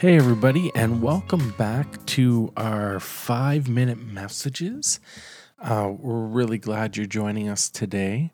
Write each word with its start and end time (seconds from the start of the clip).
Hey, 0.00 0.14
everybody, 0.14 0.70
and 0.76 1.02
welcome 1.02 1.50
back 1.58 2.06
to 2.06 2.52
our 2.56 3.00
five 3.00 3.68
minute 3.68 3.98
messages. 3.98 5.00
Uh, 5.58 5.92
we're 5.98 6.24
really 6.24 6.58
glad 6.58 6.96
you're 6.96 7.04
joining 7.04 7.48
us 7.48 7.68
today. 7.68 8.30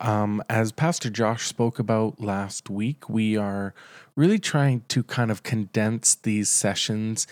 Um, 0.00 0.40
as 0.48 0.70
Pastor 0.70 1.10
Josh 1.10 1.48
spoke 1.48 1.80
about 1.80 2.20
last 2.20 2.70
week, 2.70 3.08
we 3.08 3.36
are 3.36 3.74
really 4.14 4.38
trying 4.38 4.82
to 4.86 5.02
kind 5.02 5.32
of 5.32 5.42
condense 5.42 6.14
these 6.14 6.48
sessions 6.48 7.26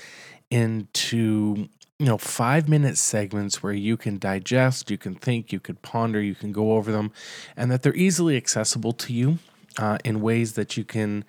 into 0.50 1.68
you 2.00 2.06
know 2.06 2.18
five 2.18 2.68
minute 2.68 2.98
segments 2.98 3.62
where 3.62 3.72
you 3.72 3.96
can 3.96 4.18
digest 4.18 4.90
you 4.90 4.98
can 4.98 5.14
think 5.14 5.52
you 5.52 5.60
can 5.60 5.76
ponder 5.76 6.20
you 6.20 6.34
can 6.34 6.50
go 6.50 6.72
over 6.72 6.90
them 6.90 7.12
and 7.56 7.70
that 7.70 7.82
they're 7.82 7.94
easily 7.94 8.36
accessible 8.36 8.92
to 8.92 9.12
you 9.12 9.38
uh, 9.78 9.98
in 10.04 10.20
ways 10.20 10.54
that 10.54 10.76
you 10.76 10.84
can 10.84 11.24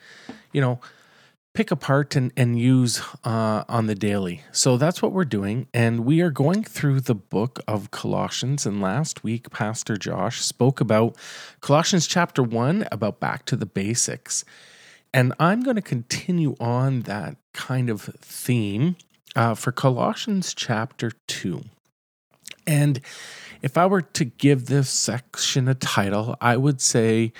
you 0.51 0.59
know 0.59 0.79
pick 1.53 1.69
apart 1.69 2.15
and, 2.15 2.31
and 2.35 2.57
use 2.57 3.01
uh, 3.23 3.63
on 3.69 3.85
the 3.87 3.95
daily. 3.95 4.41
So 4.51 4.77
that's 4.77 5.01
what 5.01 5.11
we're 5.11 5.25
doing. 5.25 5.67
And 5.73 6.03
we 6.03 6.21
are 6.21 6.31
going 6.31 6.63
through 6.63 7.01
the 7.01 7.15
book 7.15 7.59
of 7.67 7.91
Colossians. 7.91 8.65
And 8.65 8.81
last 8.81 9.23
week, 9.23 9.51
Pastor 9.51 9.95
Josh 9.95 10.41
spoke 10.41 10.81
about 10.81 11.15
Colossians 11.61 12.07
chapter 12.07 12.41
one, 12.41 12.87
about 12.91 13.19
back 13.19 13.45
to 13.45 13.55
the 13.55 13.67
basics. 13.67 14.43
And 15.13 15.33
I'm 15.39 15.61
going 15.61 15.75
to 15.75 15.81
continue 15.81 16.55
on 16.59 17.01
that 17.01 17.37
kind 17.53 17.89
of 17.89 18.01
theme 18.01 18.95
uh, 19.35 19.53
for 19.53 19.71
Colossians 19.71 20.55
chapter 20.55 21.11
2. 21.27 21.63
And 22.65 22.99
if 23.61 23.77
I 23.77 23.85
were 23.85 24.01
to 24.01 24.25
give 24.25 24.65
this 24.65 24.89
section 24.89 25.67
a 25.67 25.75
title, 25.75 26.35
I 26.41 26.57
would 26.57 26.81
say, 26.81 27.33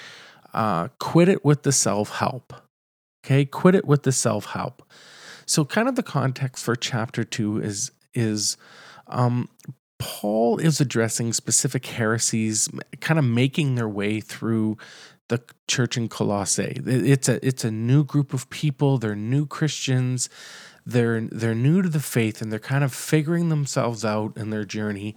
uh, 0.54 0.90
Quit 1.00 1.30
It 1.30 1.44
with 1.44 1.64
the 1.64 1.72
Self 1.72 2.18
Help. 2.18 2.54
Okay, 3.24 3.46
quit 3.46 3.76
it 3.76 3.86
with 3.86 4.04
the 4.04 4.12
self 4.12 4.48
help. 4.48 4.84
So, 5.46 5.66
kind 5.66 5.88
of 5.88 5.96
the 5.96 6.04
context 6.04 6.64
for 6.64 6.76
chapter 6.76 7.24
two 7.24 7.60
is 7.60 7.92
is 8.14 8.58
um, 9.08 9.50
Paul 9.98 10.58
is 10.58 10.82
addressing 10.82 11.34
specific 11.34 11.86
heresies, 11.86 12.70
kind 13.00 13.18
of 13.18 13.26
making 13.26 13.76
their 13.76 13.88
way 13.88 14.20
through 14.20 14.78
the 15.30 15.42
church 15.68 15.96
in 15.96 16.10
Colossae. 16.10 16.82
It's 16.86 17.30
a 17.30 17.46
it's 17.46 17.64
a 17.64 17.72
new 17.72 18.04
group 18.04 18.34
of 18.34 18.50
people. 18.50 18.98
They're 18.98 19.16
new 19.16 19.46
Christians. 19.46 20.30
They're 20.86 21.22
they're 21.22 21.56
new 21.56 21.82
to 21.82 21.90
the 21.90 22.02
faith, 22.02 22.42
and 22.42 22.52
they're 22.52 22.60
kind 22.60 22.84
of 22.84 22.94
figuring 22.94 23.48
themselves 23.48 24.04
out 24.04 24.36
in 24.36 24.50
their 24.50 24.66
journey 24.66 25.16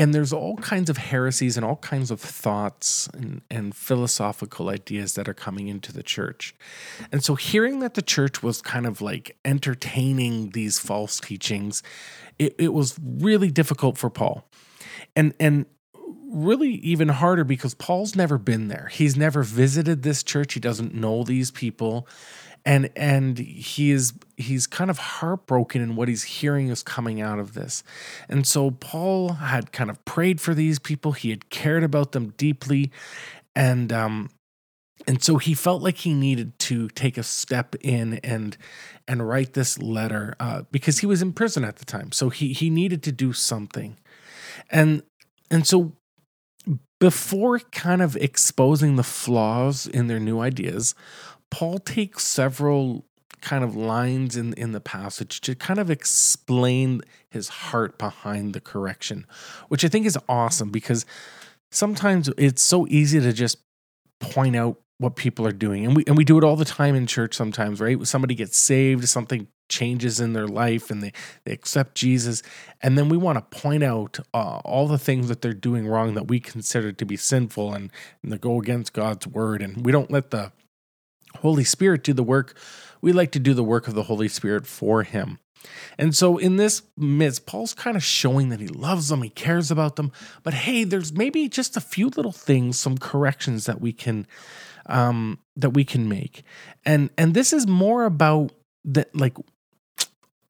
and 0.00 0.14
there's 0.14 0.32
all 0.32 0.56
kinds 0.56 0.88
of 0.88 0.96
heresies 0.96 1.58
and 1.58 1.66
all 1.66 1.76
kinds 1.76 2.10
of 2.10 2.22
thoughts 2.22 3.06
and, 3.08 3.42
and, 3.50 3.76
philosophical 3.76 4.70
ideas 4.70 5.12
that 5.12 5.28
are 5.28 5.34
coming 5.34 5.68
into 5.68 5.92
the 5.92 6.02
church. 6.02 6.54
And 7.12 7.22
so, 7.22 7.34
hearing 7.34 7.80
that 7.80 7.92
the 7.92 8.00
church 8.00 8.42
was 8.42 8.62
kind 8.62 8.86
of 8.86 9.02
like 9.02 9.36
entertaining 9.44 10.50
these 10.50 10.78
false 10.78 11.20
teachings, 11.20 11.82
it, 12.38 12.54
it 12.58 12.72
was 12.72 12.98
really 12.98 13.50
difficult 13.50 13.98
for 13.98 14.08
Paul. 14.08 14.48
And, 15.14 15.34
and 15.38 15.66
really 16.32 16.70
even 16.70 17.08
harder 17.08 17.44
because 17.44 17.74
Paul's 17.74 18.16
never 18.16 18.38
been 18.38 18.68
there. 18.68 18.88
He's 18.90 19.18
never 19.18 19.42
visited 19.42 20.02
this 20.02 20.22
church. 20.22 20.54
He 20.54 20.60
doesn't 20.60 20.94
know 20.94 21.24
these 21.24 21.50
people 21.50 22.08
and 22.64 22.90
and 22.96 23.38
he 23.38 23.90
is 23.90 24.12
he's 24.36 24.66
kind 24.66 24.90
of 24.90 24.98
heartbroken 24.98 25.80
in 25.80 25.96
what 25.96 26.08
he's 26.08 26.22
hearing 26.22 26.68
is 26.68 26.82
coming 26.82 27.20
out 27.20 27.38
of 27.38 27.54
this. 27.54 27.82
And 28.28 28.46
so 28.46 28.70
paul 28.72 29.34
had 29.34 29.72
kind 29.72 29.90
of 29.90 30.04
prayed 30.04 30.40
for 30.40 30.54
these 30.54 30.78
people. 30.78 31.12
He 31.12 31.30
had 31.30 31.50
cared 31.50 31.84
about 31.84 32.12
them 32.12 32.34
deeply. 32.36 32.90
And 33.54 33.92
um 33.92 34.30
and 35.06 35.22
so 35.22 35.38
he 35.38 35.54
felt 35.54 35.82
like 35.82 35.98
he 35.98 36.14
needed 36.14 36.58
to 36.60 36.88
take 36.90 37.16
a 37.16 37.22
step 37.22 37.74
in 37.80 38.14
and 38.22 38.56
and 39.08 39.26
write 39.26 39.54
this 39.54 39.78
letter 39.78 40.34
uh, 40.38 40.62
because 40.70 41.00
he 41.00 41.06
was 41.06 41.22
in 41.22 41.32
prison 41.32 41.64
at 41.64 41.76
the 41.76 41.84
time. 41.84 42.12
So 42.12 42.28
he 42.28 42.52
he 42.52 42.70
needed 42.70 43.02
to 43.04 43.12
do 43.12 43.32
something. 43.32 43.96
And 44.70 45.02
and 45.50 45.66
so 45.66 45.92
before 46.98 47.58
kind 47.58 48.02
of 48.02 48.14
exposing 48.16 48.96
the 48.96 49.02
flaws 49.02 49.86
in 49.86 50.06
their 50.06 50.20
new 50.20 50.38
ideas 50.40 50.94
Paul 51.50 51.78
takes 51.78 52.26
several 52.26 53.04
kind 53.40 53.64
of 53.64 53.74
lines 53.74 54.36
in, 54.36 54.52
in 54.54 54.72
the 54.72 54.80
passage 54.80 55.40
to 55.40 55.54
kind 55.54 55.80
of 55.80 55.90
explain 55.90 57.00
his 57.30 57.48
heart 57.48 57.98
behind 57.98 58.54
the 58.54 58.60
correction, 58.60 59.26
which 59.68 59.84
I 59.84 59.88
think 59.88 60.06
is 60.06 60.18
awesome 60.28 60.70
because 60.70 61.06
sometimes 61.70 62.28
it's 62.36 62.62
so 62.62 62.86
easy 62.88 63.20
to 63.20 63.32
just 63.32 63.58
point 64.18 64.56
out 64.56 64.76
what 64.98 65.16
people 65.16 65.46
are 65.46 65.52
doing. 65.52 65.86
And 65.86 65.96
we 65.96 66.04
and 66.06 66.16
we 66.16 66.24
do 66.24 66.36
it 66.36 66.44
all 66.44 66.56
the 66.56 66.64
time 66.64 66.94
in 66.94 67.06
church 67.06 67.34
sometimes, 67.34 67.80
right? 67.80 67.96
When 67.96 68.04
Somebody 68.04 68.34
gets 68.34 68.58
saved, 68.58 69.08
something 69.08 69.48
changes 69.70 70.20
in 70.20 70.34
their 70.34 70.48
life 70.48 70.90
and 70.90 71.02
they, 71.02 71.12
they 71.44 71.52
accept 71.52 71.94
Jesus. 71.94 72.42
And 72.82 72.98
then 72.98 73.08
we 73.08 73.16
want 73.16 73.38
to 73.38 73.58
point 73.58 73.82
out 73.82 74.18
uh, 74.34 74.58
all 74.58 74.88
the 74.88 74.98
things 74.98 75.28
that 75.28 75.40
they're 75.40 75.54
doing 75.54 75.86
wrong 75.86 76.14
that 76.14 76.28
we 76.28 76.40
consider 76.40 76.92
to 76.92 77.06
be 77.06 77.16
sinful 77.16 77.72
and, 77.72 77.90
and 78.22 78.32
that 78.32 78.40
go 78.40 78.60
against 78.60 78.92
God's 78.92 79.26
word. 79.26 79.62
And 79.62 79.86
we 79.86 79.92
don't 79.92 80.10
let 80.10 80.30
the 80.30 80.52
Holy 81.38 81.64
Spirit 81.64 82.04
do 82.04 82.12
the 82.12 82.22
work. 82.22 82.56
We 83.00 83.12
like 83.12 83.32
to 83.32 83.38
do 83.38 83.54
the 83.54 83.64
work 83.64 83.88
of 83.88 83.94
the 83.94 84.04
Holy 84.04 84.28
Spirit 84.28 84.66
for 84.66 85.02
him. 85.02 85.38
And 85.98 86.14
so 86.14 86.38
in 86.38 86.56
this 86.56 86.82
midst, 86.96 87.46
Paul's 87.46 87.74
kind 87.74 87.96
of 87.96 88.02
showing 88.02 88.48
that 88.48 88.60
he 88.60 88.68
loves 88.68 89.08
them, 89.08 89.22
he 89.22 89.30
cares 89.30 89.70
about 89.70 89.96
them. 89.96 90.12
But 90.42 90.54
hey, 90.54 90.84
there's 90.84 91.12
maybe 91.12 91.48
just 91.48 91.76
a 91.76 91.80
few 91.80 92.08
little 92.08 92.32
things, 92.32 92.78
some 92.78 92.96
corrections 92.96 93.66
that 93.66 93.80
we 93.80 93.92
can 93.92 94.26
um 94.86 95.38
that 95.56 95.70
we 95.70 95.84
can 95.84 96.08
make. 96.08 96.42
And 96.84 97.10
and 97.18 97.34
this 97.34 97.52
is 97.52 97.66
more 97.66 98.04
about 98.04 98.52
that 98.84 99.14
like 99.14 99.36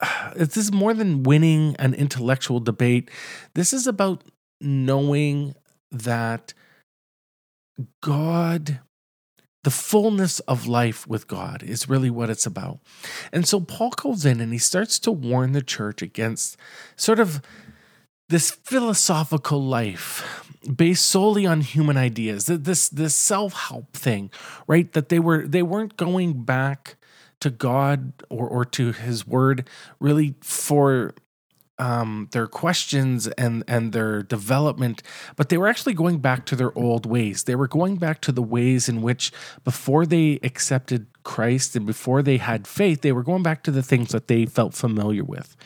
this 0.36 0.56
is 0.56 0.72
more 0.72 0.94
than 0.94 1.22
winning 1.22 1.76
an 1.78 1.94
intellectual 1.94 2.60
debate. 2.60 3.10
This 3.54 3.72
is 3.72 3.86
about 3.86 4.22
knowing 4.60 5.54
that 5.90 6.54
God 8.00 8.80
the 9.62 9.70
fullness 9.70 10.40
of 10.40 10.66
life 10.66 11.06
with 11.06 11.28
God 11.28 11.62
is 11.62 11.88
really 11.88 12.10
what 12.10 12.30
it's 12.30 12.46
about. 12.46 12.80
And 13.32 13.46
so 13.46 13.60
Paul 13.60 13.90
goes 13.90 14.24
in 14.24 14.40
and 14.40 14.52
he 14.52 14.58
starts 14.58 14.98
to 15.00 15.12
warn 15.12 15.52
the 15.52 15.62
church 15.62 16.00
against 16.02 16.56
sort 16.96 17.20
of 17.20 17.42
this 18.30 18.50
philosophical 18.50 19.62
life 19.62 20.46
based 20.76 21.06
solely 21.06 21.46
on 21.46 21.62
human 21.62 21.96
ideas 21.96 22.46
this 22.46 22.88
this 22.90 23.14
self-help 23.14 23.92
thing 23.94 24.30
right 24.66 24.92
that 24.92 25.08
they 25.08 25.18
were 25.18 25.46
they 25.46 25.62
weren't 25.62 25.96
going 25.96 26.44
back 26.44 26.96
to 27.40 27.48
god 27.50 28.12
or 28.28 28.46
or 28.46 28.64
to 28.64 28.92
his 28.92 29.26
word 29.26 29.66
really 29.98 30.34
for 30.42 31.14
um, 31.80 32.28
their 32.32 32.46
questions 32.46 33.26
and 33.26 33.64
and 33.66 33.92
their 33.92 34.22
development, 34.22 35.02
but 35.34 35.48
they 35.48 35.56
were 35.56 35.66
actually 35.66 35.94
going 35.94 36.18
back 36.18 36.44
to 36.46 36.54
their 36.54 36.76
old 36.78 37.06
ways. 37.06 37.44
They 37.44 37.56
were 37.56 37.66
going 37.66 37.96
back 37.96 38.20
to 38.22 38.32
the 38.32 38.42
ways 38.42 38.88
in 38.88 39.00
which 39.00 39.32
before 39.64 40.04
they 40.04 40.38
accepted 40.42 41.06
Christ 41.24 41.74
and 41.74 41.86
before 41.86 42.22
they 42.22 42.36
had 42.36 42.66
faith, 42.66 43.00
they 43.00 43.12
were 43.12 43.22
going 43.22 43.42
back 43.42 43.62
to 43.64 43.70
the 43.70 43.82
things 43.82 44.10
that 44.10 44.28
they 44.28 44.44
felt 44.44 44.74
familiar 44.74 45.24
with. 45.24 45.56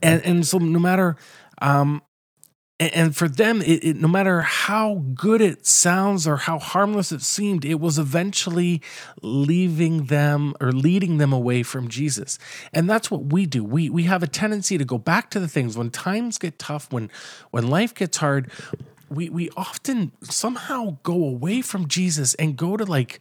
And 0.00 0.22
and 0.24 0.46
so 0.46 0.58
no 0.58 0.78
matter 0.78 1.16
um, 1.60 2.02
and 2.80 3.16
for 3.16 3.28
them 3.28 3.60
it, 3.60 3.84
it, 3.84 3.96
no 3.96 4.08
matter 4.08 4.42
how 4.42 5.02
good 5.14 5.40
it 5.40 5.66
sounds 5.66 6.26
or 6.26 6.36
how 6.36 6.58
harmless 6.58 7.10
it 7.10 7.22
seemed 7.22 7.64
it 7.64 7.80
was 7.80 7.98
eventually 7.98 8.80
leaving 9.20 10.04
them 10.04 10.54
or 10.60 10.70
leading 10.70 11.18
them 11.18 11.32
away 11.32 11.62
from 11.62 11.88
jesus. 11.88 12.38
And 12.72 12.88
that's 12.88 13.10
what 13.10 13.32
we 13.32 13.46
do. 13.46 13.64
We 13.64 13.90
we 13.90 14.04
have 14.04 14.22
a 14.22 14.26
tendency 14.26 14.78
to 14.78 14.84
go 14.84 14.98
back 14.98 15.30
to 15.30 15.40
the 15.40 15.48
things 15.48 15.76
when 15.76 15.90
times 15.90 16.38
get 16.38 16.58
tough 16.58 16.92
when 16.92 17.10
when 17.50 17.68
life 17.68 17.94
gets 17.94 18.18
hard. 18.18 18.50
We 19.10 19.28
we 19.28 19.50
often 19.56 20.12
somehow 20.22 20.98
go 21.02 21.14
away 21.14 21.62
from 21.62 21.88
jesus 21.88 22.34
and 22.34 22.56
go 22.56 22.76
to 22.76 22.84
like 22.84 23.20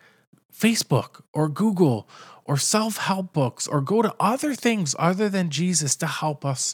facebook 0.53 1.21
or 1.33 1.49
google 1.49 2.07
or 2.45 2.57
self-help 2.57 3.33
books 3.33 3.67
or 3.67 3.81
go 3.81 4.01
to 4.01 4.13
other 4.19 4.55
things 4.55 4.95
other 4.97 5.29
than 5.29 5.49
jesus 5.49 5.95
to 5.97 6.07
help 6.07 6.43
us 6.43 6.73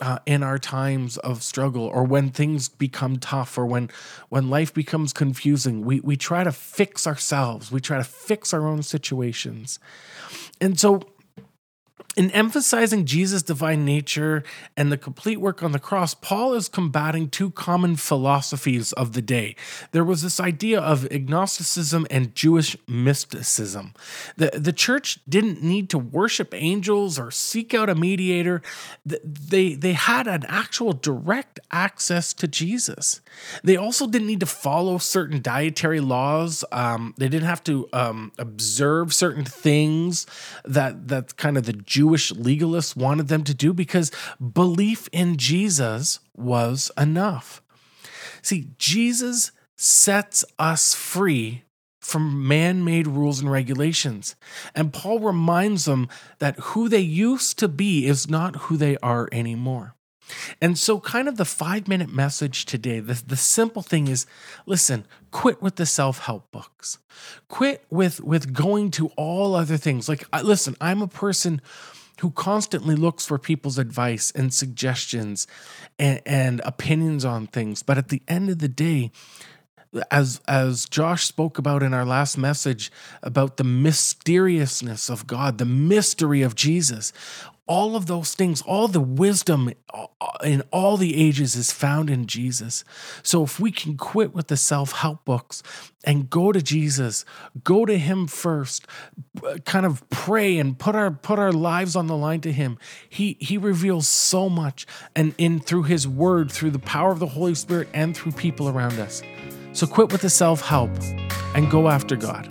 uh, 0.00 0.18
in 0.26 0.42
our 0.42 0.58
times 0.58 1.16
of 1.18 1.42
struggle 1.42 1.84
or 1.84 2.04
when 2.04 2.30
things 2.30 2.68
become 2.68 3.18
tough 3.18 3.56
or 3.56 3.64
when 3.64 3.90
when 4.28 4.50
life 4.50 4.74
becomes 4.74 5.12
confusing 5.12 5.84
we 5.84 6.00
we 6.00 6.16
try 6.16 6.42
to 6.42 6.52
fix 6.52 7.06
ourselves. 7.06 7.70
We 7.70 7.80
try 7.80 7.98
to 7.98 8.04
fix 8.04 8.52
our 8.52 8.66
own 8.66 8.82
situations. 8.82 9.78
And 10.60 10.78
so 10.78 11.00
In 12.16 12.30
emphasizing 12.30 13.06
Jesus' 13.06 13.42
divine 13.42 13.84
nature 13.84 14.44
and 14.76 14.92
the 14.92 14.96
complete 14.96 15.40
work 15.40 15.62
on 15.62 15.72
the 15.72 15.80
cross, 15.80 16.14
Paul 16.14 16.54
is 16.54 16.68
combating 16.68 17.28
two 17.28 17.50
common 17.50 17.96
philosophies 17.96 18.92
of 18.92 19.14
the 19.14 19.22
day. 19.22 19.56
There 19.90 20.04
was 20.04 20.22
this 20.22 20.38
idea 20.38 20.80
of 20.80 21.10
agnosticism 21.10 22.06
and 22.10 22.34
Jewish 22.34 22.76
mysticism. 22.86 23.94
The, 24.36 24.52
the 24.54 24.72
church 24.72 25.18
didn't 25.28 25.62
need 25.62 25.90
to 25.90 25.98
worship 25.98 26.54
angels 26.54 27.18
or 27.18 27.32
seek 27.32 27.74
out 27.74 27.90
a 27.90 27.96
mediator, 27.96 28.62
they, 29.04 29.74
they 29.74 29.94
had 29.94 30.28
an 30.28 30.44
actual 30.46 30.92
direct 30.92 31.58
access 31.72 32.32
to 32.34 32.46
Jesus. 32.46 33.20
They 33.64 33.76
also 33.76 34.06
didn't 34.06 34.28
need 34.28 34.40
to 34.40 34.46
follow 34.46 34.98
certain 34.98 35.42
dietary 35.42 36.00
laws, 36.00 36.64
um, 36.70 37.14
they 37.18 37.28
didn't 37.28 37.48
have 37.48 37.64
to 37.64 37.88
um, 37.92 38.30
observe 38.38 39.12
certain 39.12 39.44
things 39.44 40.26
that, 40.64 41.08
that 41.08 41.36
kind 41.36 41.56
of 41.56 41.64
the 41.64 41.72
Jewish 41.72 42.03
Jewish 42.04 42.32
legalists 42.32 42.94
wanted 42.94 43.28
them 43.28 43.44
to 43.44 43.54
do 43.54 43.72
because 43.72 44.12
belief 44.38 45.08
in 45.10 45.38
Jesus 45.38 46.20
was 46.36 46.90
enough. 46.98 47.62
See, 48.42 48.68
Jesus 48.76 49.52
sets 49.74 50.44
us 50.58 50.94
free 50.94 51.64
from 52.00 52.46
man 52.46 52.84
made 52.84 53.06
rules 53.06 53.40
and 53.40 53.50
regulations. 53.50 54.36
And 54.74 54.92
Paul 54.92 55.20
reminds 55.20 55.86
them 55.86 56.10
that 56.40 56.58
who 56.58 56.90
they 56.90 57.00
used 57.00 57.58
to 57.60 57.68
be 57.68 58.06
is 58.06 58.28
not 58.28 58.56
who 58.56 58.76
they 58.76 58.98
are 58.98 59.26
anymore. 59.32 59.94
And 60.60 60.78
so, 60.78 61.00
kind 61.00 61.28
of 61.28 61.36
the 61.36 61.44
five 61.44 61.88
minute 61.88 62.12
message 62.12 62.64
today, 62.64 63.00
the, 63.00 63.22
the 63.26 63.36
simple 63.36 63.82
thing 63.82 64.08
is 64.08 64.26
listen, 64.66 65.06
quit 65.30 65.62
with 65.62 65.76
the 65.76 65.86
self 65.86 66.20
help 66.20 66.50
books, 66.50 66.98
quit 67.48 67.84
with, 67.90 68.20
with 68.20 68.52
going 68.52 68.90
to 68.92 69.08
all 69.16 69.54
other 69.54 69.76
things. 69.76 70.08
Like, 70.08 70.24
listen, 70.42 70.76
I'm 70.80 71.02
a 71.02 71.08
person 71.08 71.60
who 72.20 72.30
constantly 72.30 72.94
looks 72.94 73.26
for 73.26 73.38
people's 73.38 73.78
advice 73.78 74.30
and 74.34 74.54
suggestions 74.54 75.46
and, 75.98 76.20
and 76.24 76.60
opinions 76.64 77.24
on 77.24 77.46
things. 77.46 77.82
But 77.82 77.98
at 77.98 78.08
the 78.08 78.22
end 78.28 78.50
of 78.50 78.60
the 78.60 78.68
day, 78.68 79.10
as 80.10 80.40
as 80.48 80.86
Josh 80.86 81.24
spoke 81.26 81.58
about 81.58 81.82
in 81.82 81.94
our 81.94 82.04
last 82.04 82.36
message 82.36 82.90
about 83.22 83.56
the 83.56 83.64
mysteriousness 83.64 85.08
of 85.08 85.26
God, 85.26 85.58
the 85.58 85.64
mystery 85.64 86.42
of 86.42 86.54
Jesus 86.54 87.12
all 87.66 87.96
of 87.96 88.06
those 88.06 88.34
things, 88.34 88.60
all 88.62 88.88
the 88.88 89.00
wisdom 89.00 89.72
uh, 89.92 90.06
in 90.42 90.62
all 90.70 90.96
the 90.96 91.16
ages 91.16 91.56
is 91.56 91.72
found 91.72 92.10
in 92.10 92.26
Jesus. 92.26 92.84
So 93.22 93.42
if 93.42 93.58
we 93.58 93.70
can 93.70 93.96
quit 93.96 94.34
with 94.34 94.48
the 94.48 94.56
self 94.56 94.92
help 94.92 95.24
books 95.24 95.62
and 96.04 96.28
go 96.28 96.52
to 96.52 96.60
Jesus, 96.60 97.24
go 97.62 97.86
to 97.86 97.96
Him 97.96 98.26
first, 98.26 98.86
kind 99.64 99.86
of 99.86 100.08
pray 100.10 100.58
and 100.58 100.78
put 100.78 100.94
our 100.94 101.10
put 101.10 101.38
our 101.38 101.52
lives 101.52 101.96
on 101.96 102.06
the 102.06 102.16
line 102.16 102.42
to 102.42 102.52
Him. 102.52 102.78
He 103.08 103.38
He 103.40 103.56
reveals 103.56 104.06
so 104.06 104.50
much, 104.50 104.86
and 105.16 105.34
in 105.38 105.60
through 105.60 105.84
His 105.84 106.06
Word, 106.06 106.52
through 106.52 106.70
the 106.70 106.78
power 106.78 107.12
of 107.12 107.18
the 107.18 107.28
Holy 107.28 107.54
Spirit, 107.54 107.88
and 107.94 108.14
through 108.14 108.32
people 108.32 108.68
around 108.68 108.98
us. 108.98 109.22
So 109.74 109.88
quit 109.88 110.12
with 110.12 110.22
the 110.22 110.30
self 110.30 110.60
help 110.60 110.90
and 111.56 111.70
go 111.70 111.88
after 111.88 112.14
God. 112.14 112.50